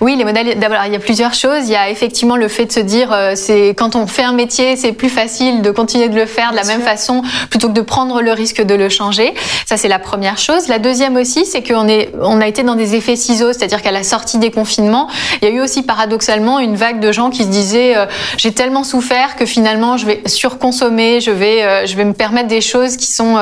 oui, 0.00 0.16
les 0.16 0.24
modèles. 0.24 0.58
D'abord, 0.58 0.78
il 0.86 0.92
y 0.92 0.96
a 0.96 0.98
plusieurs 0.98 1.34
choses. 1.34 1.64
Il 1.64 1.70
y 1.70 1.76
a 1.76 1.90
effectivement 1.90 2.36
le 2.36 2.48
fait 2.48 2.66
de 2.66 2.72
se 2.72 2.80
dire, 2.80 3.12
euh, 3.12 3.32
c'est 3.34 3.68
quand 3.70 3.96
on 3.96 4.06
fait 4.06 4.22
un 4.22 4.32
métier, 4.32 4.76
c'est 4.76 4.92
plus 4.92 5.08
facile 5.08 5.62
de 5.62 5.70
continuer 5.70 6.08
de 6.08 6.16
le 6.16 6.26
faire 6.26 6.52
de 6.52 6.56
la 6.56 6.64
même 6.64 6.82
façon 6.82 7.22
plutôt 7.50 7.68
que 7.68 7.74
de 7.74 7.80
prendre 7.80 8.20
le 8.22 8.32
risque 8.32 8.62
de 8.62 8.74
le 8.74 8.88
changer. 8.88 9.34
Ça, 9.66 9.76
c'est 9.76 9.88
la 9.88 9.98
première 9.98 10.38
chose. 10.38 10.68
La 10.68 10.78
deuxième 10.78 11.16
aussi, 11.16 11.46
c'est 11.46 11.62
qu'on 11.62 11.88
est, 11.88 12.10
on 12.20 12.40
a 12.40 12.46
été 12.46 12.62
dans 12.62 12.74
des 12.74 12.94
effets 12.94 13.16
ciseaux, 13.16 13.52
c'est-à-dire 13.52 13.82
qu'à 13.82 13.90
la 13.90 14.02
sortie 14.02 14.38
des 14.38 14.50
confinements, 14.50 15.08
il 15.40 15.48
y 15.48 15.50
a 15.50 15.54
eu 15.54 15.60
aussi 15.60 15.82
paradoxalement 15.82 16.58
une 16.58 16.76
vague 16.76 17.00
de 17.00 17.12
gens 17.12 17.30
qui 17.30 17.44
se 17.44 17.48
disaient, 17.48 17.96
euh, 17.96 18.06
j'ai 18.36 18.52
tellement 18.52 18.84
souffert 18.84 19.36
que 19.36 19.46
finalement, 19.46 19.96
je 19.96 20.06
vais 20.06 20.22
surconsommer, 20.26 21.20
je 21.20 21.30
vais, 21.30 21.86
je 21.86 21.96
vais 21.96 22.04
me 22.04 22.12
permettre 22.12 22.48
des 22.48 22.60
choses 22.60 22.96
qui 22.96 23.06
sont, 23.06 23.36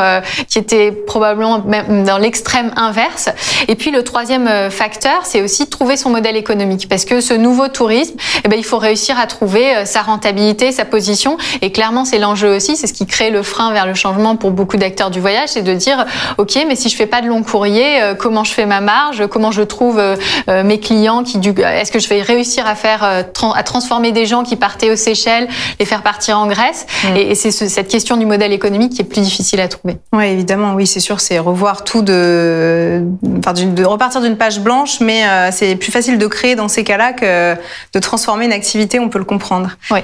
qui 0.48 0.58
étaient 0.58 0.92
probablement 0.92 1.60
même 1.60 2.04
dans 2.04 2.18
l'extrême 2.18 2.72
inverse. 2.76 3.28
Et 3.68 3.74
puis 3.74 3.90
le 3.90 4.02
troisième 4.02 4.29
troisième 4.30 4.48
euh, 4.48 4.70
facteur, 4.70 5.22
c'est 5.24 5.42
aussi 5.42 5.64
de 5.64 5.70
trouver 5.70 5.96
son 5.96 6.08
modèle 6.10 6.36
économique. 6.36 6.88
Parce 6.88 7.04
que 7.04 7.20
ce 7.20 7.34
nouveau 7.34 7.66
tourisme, 7.66 8.14
eh 8.44 8.48
ben, 8.48 8.56
il 8.56 8.64
faut 8.64 8.78
réussir 8.78 9.18
à 9.18 9.26
trouver 9.26 9.74
euh, 9.74 9.84
sa 9.84 10.02
rentabilité, 10.02 10.70
sa 10.70 10.84
position. 10.84 11.36
Et 11.62 11.72
clairement, 11.72 12.04
c'est 12.04 12.20
l'enjeu 12.20 12.54
aussi. 12.54 12.76
C'est 12.76 12.86
ce 12.86 12.92
qui 12.92 13.06
crée 13.06 13.30
le 13.30 13.42
frein 13.42 13.72
vers 13.72 13.86
le 13.86 13.94
changement 13.94 14.36
pour 14.36 14.52
beaucoup 14.52 14.76
d'acteurs 14.76 15.10
du 15.10 15.18
voyage. 15.18 15.48
C'est 15.48 15.62
de 15.62 15.74
dire, 15.74 16.06
OK, 16.38 16.56
mais 16.68 16.76
si 16.76 16.88
je 16.88 16.94
fais 16.94 17.06
pas 17.06 17.22
de 17.22 17.26
long 17.26 17.42
courrier, 17.42 18.00
euh, 18.00 18.14
comment 18.14 18.44
je 18.44 18.52
fais 18.52 18.66
ma 18.66 18.80
marge? 18.80 19.26
Comment 19.26 19.50
je 19.50 19.62
trouve 19.62 20.00
mes 20.48 20.78
clients 20.78 21.24
qui, 21.24 21.38
est-ce 21.38 21.90
que 21.90 21.98
je 21.98 22.08
vais 22.08 22.22
réussir 22.22 22.68
à 22.68 22.76
faire, 22.76 23.02
à 23.02 23.62
transformer 23.62 24.12
des 24.12 24.26
gens 24.26 24.44
qui 24.44 24.54
partaient 24.54 24.90
aux 24.90 24.96
Seychelles, 24.96 25.48
les 25.80 25.86
faire 25.86 26.02
partir 26.02 26.38
en 26.38 26.46
Grèce? 26.46 26.86
Mm. 27.04 27.16
Et, 27.16 27.34
c'est 27.34 27.50
cette 27.50 27.88
question 27.88 28.16
du 28.16 28.26
modèle 28.26 28.52
économique 28.52 28.92
qui 28.92 29.02
est 29.02 29.04
plus 29.04 29.22
difficile 29.22 29.60
à 29.60 29.66
trouver. 29.66 29.96
Oui, 30.12 30.26
évidemment. 30.26 30.74
Oui, 30.74 30.86
c'est 30.86 31.00
sûr. 31.00 31.20
C'est 31.20 31.38
revoir 31.38 31.82
tout 31.84 32.02
de, 32.02 33.02
enfin, 33.38 33.54
de 33.54 33.84
repartir 33.84 34.09
d'une 34.18 34.36
page 34.36 34.60
blanche, 34.60 34.98
mais 35.00 35.24
euh, 35.24 35.50
c'est 35.52 35.76
plus 35.76 35.92
facile 35.92 36.18
de 36.18 36.26
créer 36.26 36.56
dans 36.56 36.66
ces 36.66 36.82
cas-là 36.82 37.12
que 37.12 37.54
de 37.54 37.98
transformer 38.00 38.46
une 38.46 38.52
activité, 38.52 38.98
on 38.98 39.08
peut 39.08 39.20
le 39.20 39.24
comprendre. 39.24 39.70
Oui. 39.92 40.00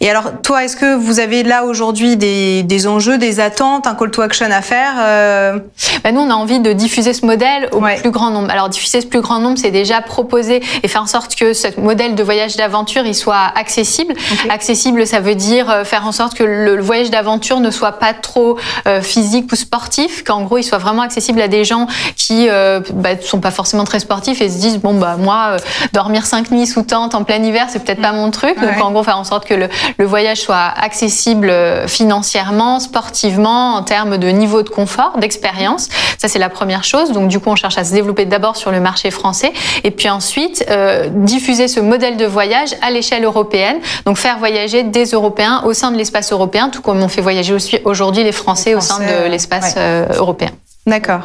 Et 0.00 0.10
alors, 0.10 0.40
toi, 0.42 0.64
est-ce 0.64 0.76
que 0.76 0.96
vous 0.96 1.20
avez 1.20 1.44
là 1.44 1.64
aujourd'hui 1.64 2.16
des, 2.16 2.64
des, 2.64 2.86
enjeux, 2.88 3.16
des 3.16 3.38
attentes, 3.38 3.86
un 3.86 3.94
call 3.94 4.10
to 4.10 4.22
action 4.22 4.50
à 4.50 4.62
faire 4.62 4.94
euh 4.98 5.58
ben 6.02 6.14
Nous, 6.14 6.20
on 6.20 6.30
a 6.30 6.34
envie 6.34 6.58
de 6.58 6.72
diffuser 6.72 7.14
ce 7.14 7.24
modèle 7.24 7.68
au 7.72 7.80
plus 8.00 8.10
grand 8.10 8.30
nombre. 8.30 8.50
Alors, 8.50 8.68
diffuser 8.68 9.00
ce 9.00 9.06
plus 9.06 9.20
grand 9.20 9.38
nombre, 9.38 9.58
c'est 9.58 9.70
déjà 9.70 10.00
proposer 10.00 10.62
et 10.82 10.88
faire 10.88 11.02
en 11.02 11.06
sorte 11.06 11.36
que 11.36 11.52
ce 11.52 11.68
modèle 11.80 12.16
de 12.16 12.22
voyage 12.22 12.56
d'aventure, 12.56 13.06
il 13.06 13.14
soit 13.14 13.52
accessible. 13.54 14.14
Accessible, 14.50 15.06
ça 15.06 15.20
veut 15.20 15.36
dire 15.36 15.70
euh, 15.70 15.84
faire 15.84 16.06
en 16.06 16.12
sorte 16.12 16.34
que 16.34 16.42
le, 16.42 16.80
voyage 16.80 17.10
d'aventure 17.10 17.60
ne 17.60 17.70
soit 17.70 17.92
pas 17.92 18.12
trop 18.12 18.58
physique 19.00 19.50
ou 19.52 19.56
sportif, 19.56 20.24
qu'en 20.24 20.42
gros, 20.42 20.58
il 20.58 20.62
soit 20.62 20.78
vraiment 20.78 21.02
accessible 21.02 21.40
à 21.40 21.48
des 21.48 21.64
gens 21.64 21.86
qui 22.16 22.48
bah, 22.92 23.20
sont 23.20 23.40
pas 23.44 23.50
forcément 23.50 23.84
très 23.84 24.00
sportifs 24.00 24.40
et 24.40 24.48
se 24.48 24.58
disent 24.58 24.78
bon 24.78 24.94
bah 24.94 25.16
moi 25.18 25.50
euh, 25.50 25.58
dormir 25.92 26.24
cinq 26.24 26.50
nuits 26.50 26.66
sous 26.66 26.82
tente 26.82 27.14
en 27.14 27.24
plein 27.24 27.42
hiver 27.42 27.66
c'est 27.68 27.84
peut-être 27.84 28.00
pas 28.00 28.12
mon 28.12 28.30
truc. 28.30 28.58
Donc 28.58 28.82
en 28.82 28.90
gros 28.90 29.02
faire 29.02 29.18
en 29.18 29.24
sorte 29.24 29.44
que 29.44 29.52
le, 29.52 29.68
le 29.98 30.06
voyage 30.06 30.40
soit 30.40 30.72
accessible 30.88 31.50
euh, 31.50 31.86
financièrement 31.86 32.80
sportivement 32.80 33.74
en 33.74 33.82
termes 33.82 34.16
de 34.16 34.28
niveau 34.28 34.62
de 34.62 34.70
confort 34.70 35.18
d'expérience. 35.18 35.90
Ça 36.16 36.28
c'est 36.28 36.38
la 36.38 36.48
première 36.48 36.84
chose. 36.84 37.12
Donc 37.12 37.28
du 37.28 37.38
coup 37.38 37.50
on 37.50 37.56
cherche 37.56 37.76
à 37.76 37.84
se 37.84 37.92
développer 37.92 38.24
d'abord 38.24 38.56
sur 38.56 38.70
le 38.70 38.80
marché 38.80 39.10
français 39.10 39.52
et 39.84 39.90
puis 39.90 40.08
ensuite 40.08 40.64
euh, 40.70 41.08
diffuser 41.10 41.68
ce 41.68 41.80
modèle 41.80 42.16
de 42.16 42.24
voyage 42.24 42.70
à 42.80 42.90
l'échelle 42.90 43.24
européenne. 43.24 43.76
Donc 44.06 44.16
faire 44.16 44.38
voyager 44.38 44.84
des 44.84 45.04
Européens 45.10 45.62
au 45.66 45.74
sein 45.74 45.90
de 45.90 45.98
l'espace 45.98 46.32
européen 46.32 46.70
tout 46.70 46.80
comme 46.80 47.02
on 47.02 47.08
fait 47.08 47.20
voyager 47.20 47.52
aussi 47.52 47.78
aujourd'hui 47.84 48.24
les 48.24 48.32
Français, 48.32 48.74
au 48.74 48.80
sein 48.80 49.00
de 49.00 49.28
l'espace 49.28 49.76
européen. 50.16 50.50
D'accord. 50.86 51.22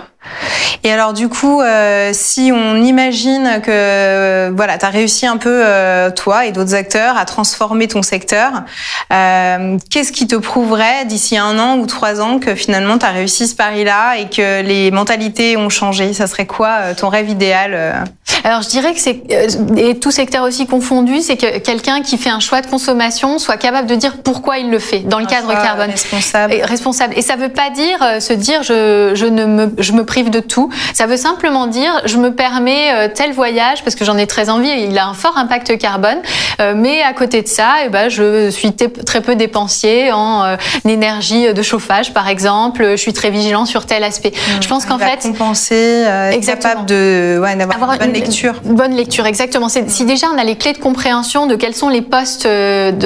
Et 0.84 0.92
alors 0.92 1.14
du 1.14 1.28
coup, 1.28 1.62
euh, 1.62 2.12
si 2.14 2.52
on 2.54 2.78
imagine 2.78 3.60
que 3.62 3.70
euh, 3.70 4.52
voilà, 4.56 4.78
tu 4.78 4.86
as 4.86 4.90
réussi 4.90 5.26
un 5.26 5.38
peu 5.38 5.62
euh, 5.66 6.10
toi 6.10 6.46
et 6.46 6.52
d'autres 6.52 6.74
acteurs 6.74 7.18
à 7.18 7.26
transformer 7.26 7.88
ton 7.88 8.02
secteur, 8.02 8.64
qu'est-ce 9.10 10.12
qui 10.12 10.28
te 10.28 10.36
prouverait 10.36 11.06
d'ici 11.06 11.38
un 11.38 11.60
an 11.60 11.78
ou 11.78 11.86
trois 11.86 12.22
ans 12.22 12.40
que 12.40 12.56
finalement 12.56 12.98
tu 12.98 13.06
as 13.06 13.10
réussi 13.10 13.48
ce 13.48 13.56
pari-là 13.56 14.18
et 14.18 14.30
que 14.30 14.62
les 14.62 14.92
mentalités 14.92 15.58
ont 15.58 15.70
changé? 15.70 16.14
Ça 16.14 16.28
serait 16.28 16.46
quoi 16.46 16.94
ton 16.96 17.10
rêve 17.10 17.30
idéal 17.30 18.06
Alors 18.44 18.62
je 18.62 18.70
dirais 18.70 18.94
que 18.94 19.00
c'est 19.00 19.22
et 19.78 20.00
tout 20.00 20.12
secteur 20.12 20.44
aussi 20.44 20.66
confondu, 20.66 21.22
c'est 21.22 21.38
que 21.38 21.58
quelqu'un 21.60 22.02
qui 22.02 22.18
fait 22.18 22.30
un 22.30 22.40
choix 22.40 22.62
de 22.62 22.68
consommation 22.68 23.38
soit 23.38 23.58
capable 23.58 23.88
de 23.88 23.96
dire 23.96 24.18
pourquoi 24.24 24.60
il 24.60 24.70
le 24.70 24.80
fait 24.80 25.00
dans 25.00 25.20
le 25.20 25.26
cadre 25.26 25.52
carbone. 25.52 25.92
Responsable. 25.92 26.54
Et, 26.54 26.64
responsable. 26.64 27.14
Et 27.18 27.22
ça 27.22 27.36
veut 27.36 27.50
pas 27.50 27.70
dire 27.70 28.22
se 28.22 28.34
dire 28.34 28.64
je, 28.64 29.12
je 29.16 29.26
ne 29.26 29.46
me 29.46 29.74
je 29.78 29.92
me 29.92 30.06
prive 30.06 30.30
de 30.30 30.40
tout. 30.40 30.69
Ça 30.94 31.06
veut 31.06 31.18
simplement 31.18 31.68
dire 31.68 32.02
je 32.06 32.18
me 32.18 32.34
permets 32.34 32.94
euh, 32.94 33.08
tel 33.14 33.34
voyage 33.34 33.84
parce 33.84 33.96
que 33.96 34.06
j'en 34.06 34.18
ai 34.18 34.28
très 34.28 34.50
envie. 34.50 34.70
Il 34.70 34.98
a 34.98 35.08
un 35.08 35.14
fort 35.14 35.38
impact 35.38 35.78
carbone, 35.78 36.18
euh, 36.60 36.74
mais 36.76 37.02
à 37.02 37.14
côté 37.14 37.42
de 37.42 37.48
ça, 37.48 37.76
eh 37.86 37.90
ben 37.90 38.10
je 38.10 38.50
suis 38.50 38.74
très 38.74 39.22
peu 39.22 39.36
dépensier 39.36 40.12
en 40.12 40.44
euh, 40.44 40.56
énergie 40.88 41.54
de 41.54 41.62
chauffage, 41.62 42.14
par 42.14 42.28
exemple. 42.28 42.92
Je 42.92 42.98
suis 42.98 43.14
très 43.14 43.30
vigilant 43.30 43.66
sur 43.66 43.86
tel 43.86 44.04
aspect. 44.04 44.34
je 44.62 44.68
pense 44.68 44.86
qu'en 44.86 44.98
fait 44.98 45.20
compenser, 45.22 46.06
être 46.06 46.46
capable 46.46 46.86
de 46.86 47.40
ouais, 47.42 47.56
d'avoir 47.56 47.92
un 47.92 47.98
bon 47.98 48.12
lecture. 48.12 48.56
Une 48.66 48.76
bonne 48.76 48.96
lecture, 48.96 49.26
exactement. 49.26 49.70
Si 49.70 50.06
déjà 50.06 50.28
on 50.34 50.38
a 50.38 50.44
les 50.44 50.56
clés 50.56 50.74
de 50.74 50.80
compréhension 50.80 51.48
de 51.48 51.56
quels 51.56 51.76
sont 51.76 51.90
les 51.90 52.02
postes 52.02 52.48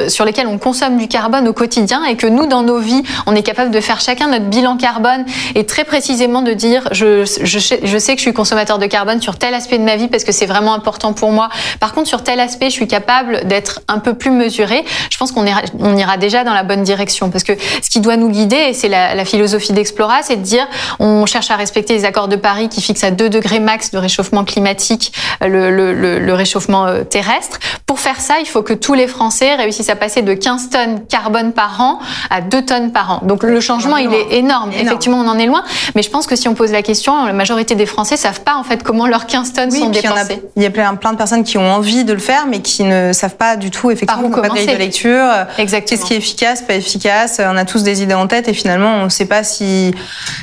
sur 0.08 0.25
lesquels 0.25 0.48
on 0.48 0.58
consomme 0.58 0.98
du 0.98 1.08
carbone 1.08 1.48
au 1.48 1.53
quotidien 1.53 2.03
et 2.05 2.15
que 2.15 2.27
nous, 2.27 2.46
dans 2.46 2.63
nos 2.63 2.79
vies, 2.79 3.03
on 3.25 3.36
est 3.36 3.43
capable 3.43 3.72
de 3.72 3.82
faire 3.82 4.00
chacun 4.00 4.27
notre 4.27 4.46
bilan 4.46 4.77
carbone 4.77 5.25
et 5.55 5.65
très 5.65 5.84
précisément 5.84 6.41
de 6.41 6.53
dire 6.53 6.88
je, 6.91 7.25
je, 7.43 7.52
je 7.60 7.98
sais 7.98 8.13
que 8.13 8.17
je 8.17 8.24
suis 8.24 8.33
consommateur 8.33 8.77
de 8.77 8.86
carbone 8.86 9.22
sur 9.22 9.38
tel 9.38 9.53
aspect 9.53 9.77
de 9.77 9.83
ma 9.83 9.95
vie 9.95 10.07
parce 10.07 10.24
que 10.24 10.31
c'est 10.31 10.45
vraiment 10.45 10.74
important 10.74 11.13
pour 11.13 11.31
moi. 11.31 11.50
Par 11.79 11.93
contre, 11.93 12.07
sur 12.07 12.24
tel 12.24 12.39
aspect, 12.39 12.67
je 12.67 12.74
suis 12.74 12.88
capable 12.88 13.48
d'être 13.48 13.81
un 13.88 14.00
peu 14.00 14.13
plus 14.13 14.31
mesuré. 14.31 14.83
Je 15.10 15.17
pense 15.17 15.31
qu'on 15.31 15.45
ira, 15.45 15.62
on 15.79 15.95
ira 15.98 16.17
déjà 16.17 16.43
dans 16.43 16.53
la 16.53 16.63
bonne 16.63 16.83
direction 16.83 17.29
parce 17.29 17.43
que 17.43 17.53
ce 17.81 17.89
qui 17.89 18.00
doit 18.00 18.17
nous 18.17 18.29
guider, 18.29 18.55
et 18.69 18.74
c'est 18.74 18.89
la, 18.89 19.15
la 19.15 19.25
philosophie 19.25 19.74
d'Explora, 19.74 20.24
c'est 20.24 20.38
de 20.38 20.41
dire 20.41 20.67
on 21.00 21.25
cherche 21.25 21.51
à 21.51 21.55
respecter 21.55 21.93
les 21.93 22.05
accords 22.05 22.27
de 22.27 22.36
Paris 22.36 22.69
qui 22.69 22.81
fixent 22.81 23.03
à 23.03 23.12
2 23.12 23.29
degrés 23.29 23.60
max 23.60 23.91
de 23.91 23.98
réchauffement 23.98 24.43
climatique 24.43 25.13
euh, 25.41 25.48
le, 25.48 25.93
le, 25.93 26.19
le, 26.19 26.33
réchauffement 26.33 26.86
euh, 26.88 27.03
terrestre. 27.03 27.60
Pour 27.86 28.00
faire 28.00 28.19
ça, 28.19 28.36
il 28.39 28.48
faut 28.48 28.63
que 28.63 28.74
tous 28.74 28.93
les 28.93 29.07
Français 29.07 29.55
réussissent 29.55 29.89
à 29.89 29.95
passer 29.95 30.22
de 30.22 30.33
15 30.33 30.69
tonnes 30.69 31.05
carbone 31.07 31.53
par 31.53 31.79
an 31.81 32.00
à 32.29 32.41
2 32.41 32.65
tonnes 32.65 32.91
par 32.91 33.12
an. 33.12 33.19
Donc 33.24 33.43
le 33.43 33.60
changement, 33.60 33.98
il 33.98 34.13
est 34.13 34.38
énorme. 34.38 34.72
Effectivement, 34.74 35.19
on 35.19 35.27
en 35.27 35.38
est 35.38 35.45
loin. 35.45 35.63
Mais 35.95 36.03
je 36.03 36.10
pense 36.10 36.27
que 36.27 36.36
si 36.36 36.48
on 36.48 36.53
pose 36.53 36.72
la 36.72 36.81
question, 36.81 37.33
majorité 37.44 37.76
des 37.76 37.86
Français 37.86 38.16
savent 38.16 38.40
pas 38.40 38.56
en 38.56 38.64
fait 38.64 38.84
comment 38.84 39.06
leurs 39.06 39.28
15 39.28 39.52
tonnes 39.52 39.70
sont 39.70 39.90
dépensées. 39.90 40.42
Il 40.56 40.64
y 40.64 40.66
a, 40.66 40.70
plein, 40.70 40.96
plein 40.96 41.12
de 41.12 41.18
personnes 41.18 41.44
qui 41.44 41.58
ont 41.58 41.70
envie 41.70 42.06
de 42.06 42.14
le 42.14 42.20
faire, 42.20 42.48
mais 42.48 42.62
qui 42.62 42.86
ne 42.86 43.12
savent 43.12 43.36
pas 43.36 43.58
du 43.58 43.70
tout 43.70 43.92
effectivement 43.92 44.30
pas 44.30 44.48
de 44.48 44.78
lecture. 44.78 45.28
Qu'est-ce 45.58 46.06
qui 46.06 46.14
est 46.14 46.18
efficace, 46.18 46.62
pas 46.62 46.76
efficace. 46.76 47.42
On 47.44 47.58
a 47.58 47.66
tous 47.66 47.84
des 47.84 48.02
idées 48.02 48.14
en 48.14 48.28
tête 48.28 48.48
et 48.48 48.54
finalement 48.54 48.96
on 48.96 49.04
ne 49.04 49.10
sait 49.10 49.26
pas 49.26 49.44
si 49.44 49.94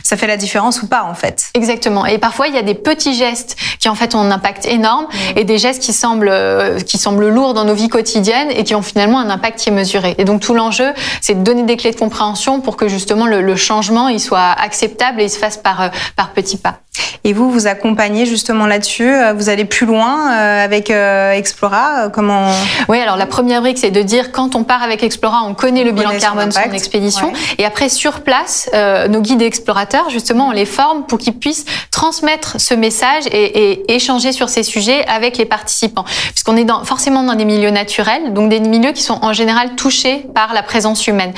ça 0.04 0.18
fait 0.18 0.26
la 0.26 0.36
différence 0.36 0.82
ou 0.82 0.88
pas 0.88 1.04
en 1.04 1.14
fait. 1.14 1.44
Exactement. 1.54 2.04
Et 2.04 2.18
parfois 2.18 2.48
il 2.48 2.54
y 2.54 2.58
a 2.58 2.62
des 2.62 2.74
petits 2.74 3.14
gestes 3.14 3.56
qui 3.78 3.88
en 3.88 3.94
fait 3.94 4.14
ont 4.14 4.20
un 4.20 4.30
impact 4.30 4.66
énorme 4.66 5.06
mmh. 5.06 5.38
et 5.38 5.44
des 5.44 5.56
gestes 5.56 5.82
qui 5.82 5.94
semblent 5.94 6.28
euh, 6.30 6.80
qui 6.80 6.98
semblent 6.98 7.28
lourds 7.30 7.54
dans 7.54 7.64
nos 7.64 7.74
vies 7.74 7.88
quotidiennes 7.88 8.50
et 8.50 8.64
qui 8.64 8.74
ont 8.74 8.82
finalement 8.82 9.20
un 9.20 9.30
impact 9.30 9.58
qui 9.58 9.70
est 9.70 9.72
mesuré. 9.72 10.16
Et 10.18 10.26
donc 10.26 10.42
tout 10.42 10.52
l'enjeu, 10.52 10.92
c'est 11.22 11.34
de 11.34 11.42
donner 11.42 11.62
des 11.62 11.78
clés 11.78 11.92
de 11.92 11.98
compréhension 11.98 12.60
pour 12.60 12.76
que 12.76 12.88
justement 12.88 13.26
le, 13.26 13.40
le 13.40 13.56
changement 13.56 14.08
il 14.08 14.20
soit 14.20 14.50
acceptable 14.50 15.22
et 15.22 15.24
il 15.24 15.30
se 15.30 15.38
fasse 15.38 15.56
par 15.56 15.80
euh, 15.80 15.88
par 16.14 16.32
petits 16.34 16.58
pas. 16.58 16.80
Et 17.22 17.32
vous, 17.32 17.50
vous 17.50 17.66
accompagnez 17.66 18.24
justement 18.24 18.66
là-dessus. 18.66 19.08
Euh, 19.08 19.34
vous 19.34 19.48
allez 19.48 19.64
plus 19.64 19.86
loin 19.86 20.32
euh, 20.32 20.64
avec 20.64 20.90
euh, 20.90 21.32
Explora. 21.32 22.08
Comment 22.12 22.50
Oui, 22.88 22.98
alors 22.98 23.16
la 23.16 23.26
première 23.26 23.60
brique, 23.60 23.78
c'est 23.78 23.90
de 23.90 24.02
dire 24.02 24.32
quand 24.32 24.56
on 24.56 24.64
part 24.64 24.82
avec 24.82 25.02
Explora, 25.02 25.42
on 25.46 25.54
connaît 25.54 25.84
le 25.84 25.92
bilan 25.92 26.12
carbone 26.18 26.48
de 26.48 26.54
son 26.54 26.72
expédition. 26.72 27.32
Et 27.58 27.64
après, 27.64 27.88
sur 27.88 28.20
place, 28.20 28.70
nos 29.08 29.20
guides 29.20 29.42
explorateurs, 29.42 30.08
justement, 30.10 30.48
on 30.48 30.50
les 30.50 30.64
forme 30.64 31.04
pour 31.04 31.18
qu'ils 31.18 31.34
puissent 31.34 31.66
transmettre 31.90 32.60
ce 32.60 32.74
message 32.74 33.24
et, 33.30 33.72
et, 33.72 33.94
échanger 33.94 34.32
sur 34.32 34.48
ces 34.48 34.62
sujets 34.62 35.04
avec 35.06 35.36
les 35.36 35.44
participants. 35.44 36.04
Puisqu'on 36.32 36.56
est 36.56 36.64
dans, 36.64 36.84
forcément 36.84 37.22
dans 37.22 37.34
des 37.34 37.44
milieux 37.44 37.70
naturels, 37.70 38.32
donc 38.32 38.48
des 38.48 38.60
milieux 38.60 38.92
qui 38.92 39.02
sont 39.02 39.18
en 39.22 39.32
général 39.32 39.74
touchés 39.76 40.26
par 40.34 40.54
la 40.54 40.62
présence 40.62 41.06
humaine. 41.06 41.32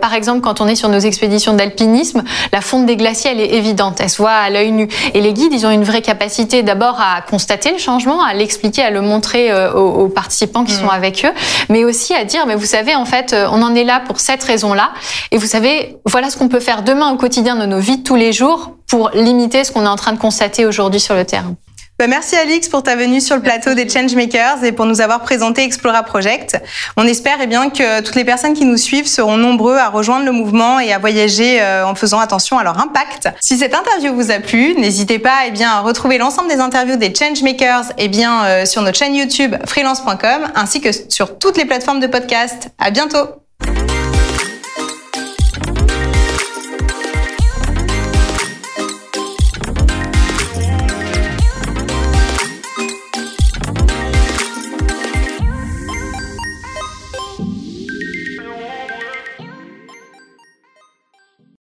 par 0.00 0.14
exemple, 0.14 0.40
quand 0.40 0.60
on 0.60 0.68
est 0.68 0.76
sur 0.76 0.88
nos 0.88 0.98
expéditions 0.98 1.54
d'alpinisme, 1.54 2.22
la 2.52 2.60
fonte 2.60 2.86
des 2.86 2.96
glaciers, 2.96 3.30
elle 3.32 3.40
est 3.40 3.54
évidente. 3.54 4.00
Elle 4.00 4.10
se 4.10 4.18
voit 4.18 4.30
à 4.30 4.50
l'œil 4.50 4.72
nu. 4.72 4.88
Et 5.14 5.20
les 5.20 5.32
guides, 5.32 5.52
ils 5.52 5.66
ont 5.66 5.70
une 5.70 5.84
vraie 5.84 6.02
capacité 6.02 6.62
d'abord 6.62 7.00
à 7.00 7.22
constater 7.22 7.72
le 7.72 7.78
changement, 7.78 8.22
à 8.22 8.34
l'expliquer, 8.34 8.82
à 8.82 8.90
le 8.90 9.00
montrer 9.00 9.50
euh, 9.50 9.72
aux, 9.72 10.08
participants 10.08 10.64
qui 10.64 10.74
mm. 10.74 10.80
sont 10.80 10.88
avec 10.88 11.24
eux, 11.24 11.32
mais 11.68 11.84
aussi 11.84 12.14
à 12.14 12.24
dire, 12.24 12.46
mais 12.46 12.54
vous 12.54 12.66
savez, 12.66 12.94
en 12.94 13.04
fait, 13.04 13.32
euh, 13.32 13.48
on 13.50 13.62
en 13.62 13.74
est 13.74 13.84
là 13.84 14.00
pour 14.00 14.20
cette 14.20 14.42
raison-là. 14.42 14.90
Et 15.30 15.38
vous 15.38 15.46
savez, 15.46 15.96
voilà 16.06 16.30
ce 16.30 16.36
qu'on 16.36 16.48
peut 16.48 16.60
faire 16.60 16.82
demain 16.82 17.10
au 17.12 17.16
quotidien 17.16 17.56
de 17.56 17.66
nos 17.66 17.78
vies 17.78 17.98
de 17.98 18.02
tous 18.02 18.16
les 18.16 18.32
jours 18.32 18.72
pour 18.88 19.10
limiter 19.14 19.64
ce 19.64 19.72
qu'on 19.72 19.84
est 19.84 19.88
en 19.88 19.96
train 19.96 20.12
de 20.12 20.18
constater 20.18 20.66
aujourd'hui 20.66 21.00
sur 21.00 21.14
le 21.14 21.24
terrain. 21.24 21.54
Bah, 22.02 22.08
merci 22.08 22.34
Alix 22.34 22.68
pour 22.68 22.82
ta 22.82 22.96
venue 22.96 23.20
sur 23.20 23.36
le 23.36 23.42
plateau 23.42 23.74
des 23.74 23.88
Changemakers 23.88 24.64
et 24.64 24.72
pour 24.72 24.86
nous 24.86 25.00
avoir 25.00 25.20
présenté 25.20 25.62
Explora 25.62 26.02
Project. 26.02 26.60
On 26.96 27.06
espère 27.06 27.38
eh 27.40 27.46
bien 27.46 27.70
que 27.70 28.00
toutes 28.00 28.16
les 28.16 28.24
personnes 28.24 28.54
qui 28.54 28.64
nous 28.64 28.76
suivent 28.76 29.06
seront 29.06 29.36
nombreux 29.36 29.76
à 29.76 29.88
rejoindre 29.88 30.26
le 30.26 30.32
mouvement 30.32 30.80
et 30.80 30.92
à 30.92 30.98
voyager 30.98 31.62
euh, 31.62 31.86
en 31.86 31.94
faisant 31.94 32.18
attention 32.18 32.58
à 32.58 32.64
leur 32.64 32.80
impact. 32.80 33.28
Si 33.40 33.56
cette 33.56 33.72
interview 33.72 34.12
vous 34.16 34.32
a 34.32 34.40
plu, 34.40 34.74
n'hésitez 34.74 35.20
pas 35.20 35.46
eh 35.46 35.52
bien 35.52 35.70
à 35.70 35.78
retrouver 35.78 36.18
l'ensemble 36.18 36.48
des 36.48 36.58
interviews 36.58 36.96
des 36.96 37.14
Changemakers 37.14 37.92
eh 37.98 38.08
bien 38.08 38.46
euh, 38.46 38.66
sur 38.66 38.82
notre 38.82 38.98
chaîne 38.98 39.14
YouTube 39.14 39.54
freelance.com 39.64 40.48
ainsi 40.56 40.80
que 40.80 40.88
sur 41.08 41.38
toutes 41.38 41.56
les 41.56 41.66
plateformes 41.66 42.00
de 42.00 42.08
podcast. 42.08 42.70
À 42.80 42.90
bientôt. 42.90 43.41